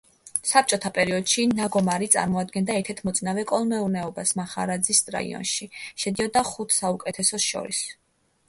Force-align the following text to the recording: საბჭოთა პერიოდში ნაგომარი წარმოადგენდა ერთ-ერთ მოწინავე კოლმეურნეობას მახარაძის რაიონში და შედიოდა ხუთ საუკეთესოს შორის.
საბჭოთა 0.51 0.89
პერიოდში 0.93 1.43
ნაგომარი 1.59 2.07
წარმოადგენდა 2.15 2.77
ერთ-ერთ 2.81 3.03
მოწინავე 3.09 3.43
კოლმეურნეობას 3.51 4.33
მახარაძის 4.41 5.03
რაიონში 5.17 5.69
და 5.75 5.79
შედიოდა 6.07 6.47
ხუთ 6.53 6.75
საუკეთესოს 6.79 7.47
შორის. 7.53 7.85